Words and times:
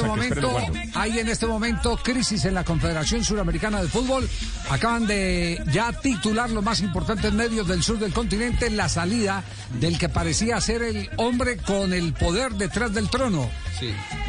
este 0.00 0.40
momento, 0.40 0.58
hay 0.94 1.18
en 1.18 1.28
este 1.28 1.46
momento 1.46 1.96
crisis 2.02 2.44
en 2.44 2.54
la 2.54 2.64
Confederación 2.64 3.24
Suramericana 3.24 3.82
de 3.82 3.88
Fútbol. 3.88 4.28
Acaban 4.70 5.06
de 5.06 5.62
ya 5.72 5.92
titular 5.92 6.50
los 6.50 6.64
más 6.64 6.80
importantes 6.80 7.32
medios 7.32 7.68
del 7.68 7.82
sur 7.82 7.98
del 7.98 8.12
continente 8.12 8.70
la 8.70 8.88
salida 8.88 9.44
del 9.80 9.98
que 9.98 10.08
parecía 10.08 10.60
ser 10.60 10.82
el 10.82 11.10
hombre 11.16 11.56
con 11.56 11.92
el 11.92 12.12
poder 12.12 12.52
detrás 12.52 12.92
del 12.94 13.08
trono. 13.08 13.48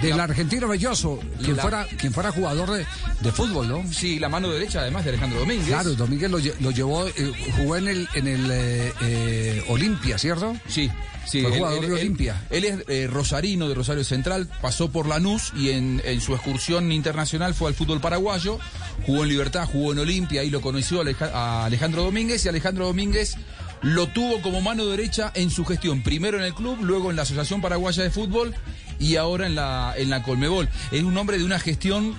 Del 0.02 0.20
argentino 0.20 0.68
Belloso, 0.68 1.20
quien, 1.44 1.58
fuera, 1.58 1.86
quien 1.98 2.14
fuera 2.14 2.32
jugador 2.32 2.72
de, 2.72 3.32
fútbol, 3.32 3.68
¿no? 3.68 3.84
Sí, 3.92 4.20
la 4.20 4.30
mano 4.30 4.50
derecha 4.50 4.82
además 4.82 5.04
de 5.04 5.12
Alejandro 5.12 5.40
Domínguez. 5.40 5.68
Claro, 5.68 5.94
Domínguez 5.94 6.32
lo, 6.32 6.72
llevó, 6.72 7.08
eh, 7.08 7.34
jugó 7.58 7.78
en 7.78 7.88
el, 7.88 8.08
en 8.14 8.28
el 8.28 8.52
eh, 8.52 8.94
eh, 9.02 9.64
Olimpia, 9.70 10.18
¿cierto? 10.18 10.56
Sí. 10.68 10.90
Sí, 11.24 11.44
Fue 11.44 11.52
jugador 11.52 11.86
de 11.86 11.94
Olimpia. 11.94 12.48
Él, 12.50 12.84
es 12.88 13.10
rosarino 13.10 13.70
de 13.70 13.76
Rosario 13.76 14.04
Central, 14.04 14.50
pasó 14.60 14.92
por 14.92 15.08
Lanús 15.08 15.54
y 15.56 15.70
en, 15.70 16.02
en, 16.04 16.20
su 16.20 16.34
excursión 16.34 16.92
internacional 16.92 17.54
fue 17.54 17.70
al 17.70 17.76
fútbol 17.76 18.02
paraguayo, 18.02 18.58
jugó 19.06 19.24
en 19.24 19.30
Libertad, 19.30 19.70
jugó 19.72 19.94
en 19.94 20.00
Olimpia, 20.00 20.42
ahí 20.42 20.50
lo 20.50 20.62
conoció 20.62 21.04
a 21.34 21.66
Alejandro 21.66 22.04
Domínguez 22.04 22.44
y 22.46 22.50
Alejandro 22.50 22.86
Domínguez 22.86 23.38
lo 23.82 24.08
tuvo 24.08 24.42
como 24.42 24.62
mano 24.62 24.86
derecha 24.86 25.32
en 25.34 25.50
su 25.50 25.66
gestión, 25.66 26.04
primero 26.04 26.38
en 26.38 26.44
el 26.44 26.54
club, 26.54 26.78
luego 26.82 27.10
en 27.10 27.16
la 27.16 27.24
Asociación 27.24 27.62
Paraguaya 27.62 28.04
de 28.04 28.12
Fútbol 28.12 28.54
y 29.00 29.16
ahora 29.16 29.48
en 29.48 29.56
la, 29.56 29.94
en 29.98 30.10
la 30.10 30.24
Colmebol. 30.24 30.70
Es 30.92 31.04
un 31.04 31.18
hombre 31.18 31.38
de 31.38 31.44
una 31.44 31.60
gestión 31.60 32.16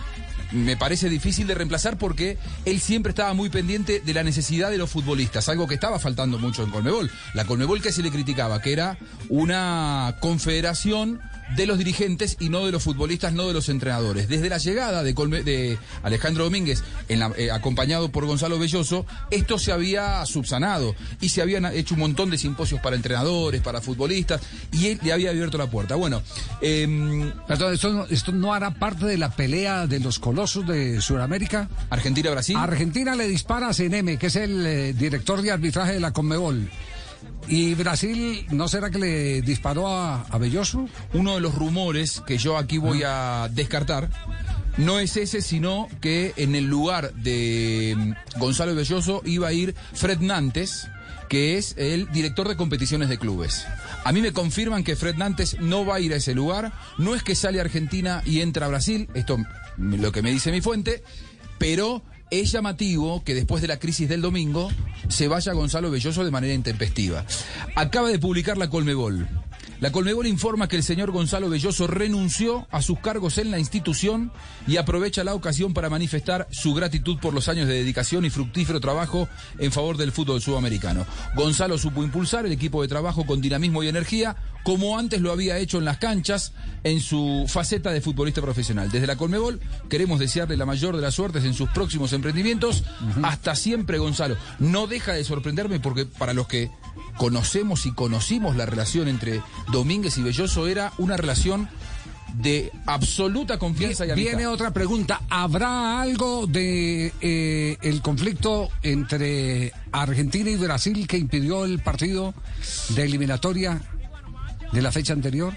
me 0.53 0.77
parece 0.77 1.09
difícil 1.09 1.47
de 1.47 1.55
reemplazar 1.55 1.97
porque 1.97 2.37
él 2.65 2.81
siempre 2.81 3.11
estaba 3.11 3.33
muy 3.33 3.49
pendiente 3.49 4.01
de 4.01 4.15
la 4.15 4.23
necesidad 4.23 4.71
de 4.71 4.79
los 4.79 4.91
futbolistas, 4.91 5.49
algo 5.49 5.67
que 5.67 5.75
estaba 5.75 5.99
faltando 5.99 6.39
mucho 6.39 6.63
en 6.63 6.71
Colmebol. 6.71 7.11
La 7.35 7.47
Colmebol 7.47 7.81
que 7.81 7.93
se 7.93 8.03
le 8.03 8.11
criticaba, 8.11 8.61
que 8.61 8.73
era 8.73 8.99
una 9.29 10.17
confederación 10.21 11.21
de 11.57 11.67
los 11.67 11.79
dirigentes 11.79 12.37
y 12.41 12.49
no 12.49 12.65
de 12.65 12.73
los 12.73 12.83
futbolistas, 12.83 13.33
no 13.33 13.47
de 13.47 13.53
los 13.53 13.69
entrenadores. 13.69 14.29
Desde 14.29 14.49
la 14.49 14.59
llegada 14.59 15.03
de, 15.03 15.13
de 15.13 15.79
Alejandro 16.03 16.45
Domínguez, 16.45 16.83
eh, 17.09 17.51
acompañado 17.51 18.11
por 18.11 18.25
Gonzalo 18.27 18.59
Belloso, 18.59 19.07
esto 19.31 19.59
se 19.59 19.73
había 19.73 20.25
subsanado 20.27 20.95
y 21.21 21.29
se 21.29 21.43
habían 21.43 21.67
hecho 21.67 21.95
un 21.95 22.01
montón 22.01 22.31
de 22.31 22.39
simposios 22.39 22.81
para 22.81 22.97
entrenadores, 22.97 23.61
para 23.61 23.81
futbolistas, 23.81 24.41
y 24.73 24.89
él 24.89 25.01
le 25.03 25.13
había 25.13 25.31
abierto 25.31 25.59
la 25.59 25.71
puerta. 25.71 25.95
Bueno, 25.95 26.23
eh, 26.61 27.33
Perdón, 27.47 27.75
¿esto, 27.75 28.07
¿esto 28.09 28.33
no 28.33 28.55
hará 28.55 28.73
parte 28.75 29.07
de 29.07 29.19
la 29.19 29.31
pelea 29.31 29.87
de 29.87 30.01
los 30.01 30.19
colosos 30.19 30.67
de 30.67 31.01
Sudamérica? 31.01 31.69
Argentina-Brasil. 31.91 32.57
Argentina 32.57 33.15
le 33.15 33.29
dispara 33.29 33.69
a 33.69 33.75
CNM, 33.75 34.17
que 34.19 34.27
es 34.27 34.37
el 34.37 34.67
eh, 34.67 34.93
director 34.93 35.43
de 35.43 35.51
arbitraje 35.51 35.93
de 35.93 36.01
la 36.01 36.13
Conmebol. 36.13 36.71
¿Y 37.49 37.75
Brasil 37.75 38.47
no 38.51 38.69
será 38.69 38.91
que 38.91 38.99
le 38.99 39.43
disparó 39.43 39.89
a, 39.89 40.39
Belloso? 40.39 40.89
Uno 41.13 41.35
de 41.35 41.41
los 41.41 41.55
rumores 41.55 42.23
que 42.27 42.39
yo 42.39 42.57
aquí 42.57 42.79
voy 42.79 43.03
a 43.05 43.49
descartar 43.53 44.09
no 44.77 45.01
es 45.01 45.17
ese, 45.17 45.43
sino 45.43 45.89
que 46.01 46.33
en 46.37 46.55
el 46.55 46.67
lugar 46.67 47.13
de 47.15 47.95
mm, 47.97 48.39
Gonzalo 48.39 48.75
Belloso 48.75 49.23
iba 49.25 49.49
a 49.49 49.53
ir 49.53 49.75
Fred 49.93 50.21
Nantes, 50.21 50.89
que 51.29 51.59
es 51.59 51.75
el 51.77 52.11
director 52.11 52.49
de 52.49 52.57
competiciones 52.57 53.09
de 53.09 53.19
clubes. 53.19 53.67
A 54.05 54.13
mí 54.13 54.23
me 54.23 54.33
confirman 54.33 54.85
que 54.85 54.97
Fred 54.97 55.17
Nantes 55.17 55.59
no 55.61 55.85
va 55.85 55.97
a 55.97 56.01
ir 56.01 56.13
a 56.13 56.17
ese 56.17 56.35
lugar. 56.35 56.73
No 56.97 57.15
es 57.15 57.23
que 57.23 57.35
sale 57.35 57.59
a 57.59 57.63
Argentina 57.63 58.23
y 58.25 58.41
entra 58.41 58.67
a 58.67 58.69
Brasil, 58.71 59.09
esto 59.15 59.39
lo 59.77 60.13
que 60.13 60.23
me 60.23 60.31
dice 60.31 60.53
mi 60.53 60.61
fuente, 60.61 61.03
pero 61.59 62.03
es 62.33 62.51
llamativo 62.51 63.23
que 63.23 63.35
después 63.35 63.61
de 63.61 63.69
la 63.69 63.79
crisis 63.79 64.09
del 64.09 64.23
domingo 64.23 64.71
se 65.09 65.29
vaya 65.29 65.53
Gonzalo 65.53 65.91
Belloso 65.91 66.25
de 66.25 66.31
manera 66.31 66.55
intempestiva. 66.55 67.27
Acaba 67.77 68.09
de 68.09 68.19
publicar 68.19 68.57
la 68.57 68.71
Colmebol. 68.71 69.29
La 69.81 69.91
Colmebol 69.91 70.27
informa 70.27 70.69
que 70.69 70.77
el 70.77 70.83
señor 70.83 71.11
Gonzalo 71.11 71.51
Belloso 71.51 71.87
renunció 71.87 72.67
a 72.71 72.83
sus 72.83 73.01
cargos 73.01 73.39
en 73.39 73.51
la 73.51 73.59
institución 73.59 74.31
y 74.67 74.77
aprovecha 74.77 75.25
la 75.25 75.35
ocasión 75.35 75.75
para 75.75 75.91
manifestar 75.91 76.47
su 76.51 76.73
gratitud 76.75 77.19
por 77.19 77.35
los 77.35 77.49
años 77.49 77.67
de 77.67 77.75
dedicación 77.75 78.25
y 78.25 78.31
fructífero 78.31 78.81
trabajo 78.81 79.29
en 79.59 79.73
favor 79.73 79.97
del 79.97 80.13
fútbol 80.13 80.41
sudamericano. 80.41 81.05
Gonzalo 81.35 81.79
supo 81.79 82.05
impulsar 82.05 82.47
el 82.47 82.53
equipo 82.53 82.83
de 82.83 82.89
trabajo 82.89 83.27
con 83.27 83.41
dinamismo 83.41 83.83
y 83.83 83.89
energía, 83.89 84.37
como 84.63 84.99
antes 84.99 85.21
lo 85.21 85.33
había 85.33 85.59
hecho 85.59 85.79
en 85.79 85.85
las 85.85 85.99
canchas 85.99 86.53
en 86.85 87.01
su 87.01 87.47
faceta 87.49 87.91
de 87.91 88.01
futbolista 88.01 88.41
profesional. 88.41 88.91
Desde 88.91 89.07
la 89.07 89.17
Colmebol 89.17 89.61
queremos 89.89 90.21
desearle 90.21 90.57
la 90.57 90.67
mayor 90.67 90.95
de 90.95 91.03
las 91.03 91.15
suertes 91.15 91.45
en 91.45 91.55
sus 91.55 91.69
próximos 91.71 92.13
emprendimientos. 92.13 92.85
Hasta 93.23 93.57
siempre, 93.57 93.99
Gonzalo. 93.99 94.37
No 94.59 94.87
deja 94.87 95.13
de 95.13 95.25
sorprenderme 95.25 95.81
porque 95.81 96.07
para 96.07 96.33
los 96.35 96.47
que 96.47 96.71
conocemos 97.17 97.87
y 97.87 97.93
conocimos 97.93 98.57
la 98.57 98.67
relación 98.67 99.09
entre 99.09 99.43
Domínguez 99.71 100.19
y 100.19 100.23
Belloso 100.23 100.67
era 100.67 100.93
una 100.99 101.17
relación 101.17 101.69
de 102.35 102.73
absoluta 102.87 103.59
confianza 103.59 104.07
y. 104.07 104.15
Viene 104.15 104.47
otra 104.47 104.73
pregunta. 104.73 105.21
¿Habrá 105.29 106.01
algo 106.01 106.47
de 106.47 107.13
eh, 107.21 107.77
el 107.83 108.01
conflicto 108.01 108.71
entre 108.83 109.73
Argentina 109.93 110.51
y 110.51 110.57
Brasil 110.57 111.07
que 111.07 111.19
impidió 111.19 111.65
el 111.65 111.81
partido 111.81 112.35
de 112.91 113.03
eliminatoria 113.03 113.81
de 114.73 114.83
la 114.83 114.91
fecha 114.91 115.13
anterior? 115.13 115.57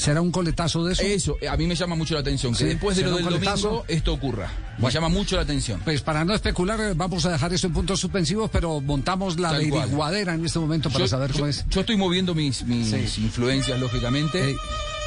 ¿Será 0.00 0.22
un 0.22 0.30
coletazo 0.30 0.82
de 0.82 0.94
eso? 0.94 1.02
Eso, 1.02 1.36
a 1.46 1.56
mí 1.58 1.66
me 1.66 1.74
llama 1.74 1.94
mucho 1.94 2.14
la 2.14 2.20
atención. 2.20 2.54
Que 2.54 2.64
después 2.64 2.96
de 2.96 3.02
lo 3.02 3.16
del 3.16 3.24
domingo 3.26 3.84
esto 3.86 4.14
ocurra. 4.14 4.50
Me 4.78 4.90
llama 4.90 5.10
mucho 5.10 5.36
la 5.36 5.42
atención. 5.42 5.78
Pues 5.84 6.00
para 6.00 6.24
no 6.24 6.34
especular, 6.34 6.94
vamos 6.94 7.26
a 7.26 7.30
dejar 7.30 7.52
eso 7.52 7.66
en 7.66 7.74
puntos 7.74 8.00
suspensivos, 8.00 8.48
pero 8.50 8.80
montamos 8.80 9.38
la 9.38 9.50
averiguadera 9.50 10.34
en 10.34 10.46
este 10.46 10.58
momento 10.58 10.88
para 10.88 11.06
saber 11.06 11.32
cómo 11.32 11.46
es. 11.46 11.66
Yo 11.68 11.80
estoy 11.80 11.98
moviendo 11.98 12.34
mis, 12.34 12.64
mis 12.64 13.18
influencias, 13.18 13.78
lógicamente. 13.78 14.56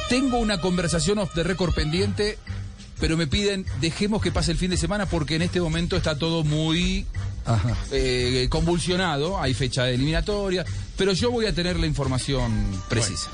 Tengo 0.08 0.38
una 0.38 0.60
conversación 0.60 1.18
off 1.18 1.34
the 1.34 1.42
record 1.42 1.74
pendiente, 1.74 2.38
pero 3.00 3.16
me 3.16 3.26
piden, 3.26 3.66
dejemos 3.80 4.22
que 4.22 4.30
pase 4.30 4.52
el 4.52 4.58
fin 4.58 4.70
de 4.70 4.76
semana 4.76 5.06
porque 5.06 5.34
en 5.34 5.42
este 5.42 5.60
momento 5.60 5.96
está 5.96 6.16
todo 6.16 6.44
muy 6.44 7.04
eh, 7.90 8.46
convulsionado. 8.48 9.40
Hay 9.40 9.54
fecha 9.54 9.84
de 9.84 9.94
eliminatoria, 9.94 10.64
pero 10.96 11.12
yo 11.14 11.32
voy 11.32 11.46
a 11.46 11.52
tener 11.52 11.80
la 11.80 11.86
información 11.86 12.52
precisa. 12.88 13.28